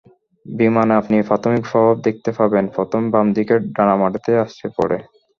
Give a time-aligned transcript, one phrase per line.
[0.45, 4.97] বিমানে আপনি প্রাথমিক প্রভাব দেখতে পাবেন, প্রথমে বাম দিকের ডানা মাটিতে আছড়ে পড়ে।